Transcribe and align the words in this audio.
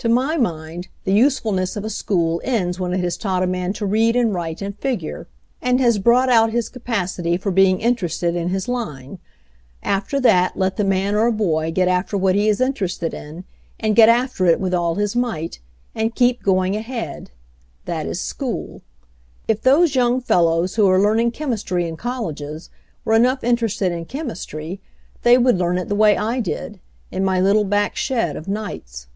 To 0.00 0.08
my 0.10 0.36
mind, 0.36 0.88
the 1.04 1.14
usefulness 1.14 1.76
of 1.76 1.84
a 1.86 1.88
school 1.88 2.42
ends 2.44 2.78
when 2.78 2.92
it 2.92 3.00
has 3.00 3.16
taught 3.16 3.42
a 3.42 3.46
man 3.46 3.72
to 3.72 3.86
read 3.86 4.14
and 4.16 4.34
write 4.34 4.60
and 4.60 4.78
figure, 4.78 5.28
and 5.62 5.80
has 5.80 5.98
brought 5.98 6.28
out 6.28 6.50
his 6.52 6.68
capacity 6.68 7.38
for 7.38 7.50
being 7.50 7.80
interested 7.80 8.36
in 8.36 8.50
his 8.50 8.68
line. 8.68 9.18
After 9.82 10.20
that, 10.20 10.58
let 10.58 10.76
the 10.76 10.84
man 10.84 11.14
or 11.14 11.30
boy 11.32 11.70
get 11.72 11.88
after 11.88 12.18
what 12.18 12.34
he 12.34 12.50
is 12.50 12.60
interested 12.60 13.14
in, 13.14 13.44
and 13.80 13.96
get 13.96 14.10
after 14.10 14.44
it 14.44 14.60
with 14.60 14.74
all 14.74 14.96
his 14.96 15.16
might, 15.16 15.58
and 15.94 16.14
keep 16.14 16.42
going 16.42 16.76
ahead— 16.76 17.30
that 17.86 18.04
is 18.04 18.20
school. 18.20 18.82
"If 19.48 19.62
those 19.62 19.94
young 19.94 20.20
fellows 20.20 20.74
who 20.74 20.86
are 20.86 21.00
learning 21.00 21.30
chem 21.30 21.50
istry 21.52 21.88
in 21.88 21.96
colleges 21.96 22.68
were 23.06 23.14
enough 23.14 23.42
interested 23.42 23.90
in 23.90 24.04
chem 24.04 24.28
istry 24.28 24.80
they 25.22 25.38
would 25.38 25.56
learn 25.56 25.78
it 25.78 25.88
the 25.88 25.94
way 25.94 26.14
I 26.18 26.40
did, 26.40 26.78
in 27.10 27.24
my 27.24 27.40
little 27.40 27.64
back 27.64 27.96
shed 27.96 28.36
of 28.36 28.46
nights. 28.46 29.06